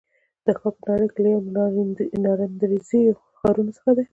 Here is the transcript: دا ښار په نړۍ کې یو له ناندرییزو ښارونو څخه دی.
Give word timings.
دا 0.45 0.51
ښار 0.59 0.73
په 0.81 0.85
نړۍ 0.91 1.07
کې 1.13 1.21
یو 1.33 1.41
له 2.23 2.31
ناندرییزو 2.45 2.99
ښارونو 3.39 3.71
څخه 3.77 3.91
دی. 3.97 4.05